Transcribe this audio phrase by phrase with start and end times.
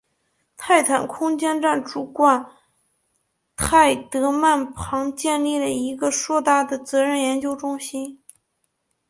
[0.57, 2.47] 泰坦空间站主管
[3.55, 8.19] 泰德曼旁建立了一个硕大的责任研究中心。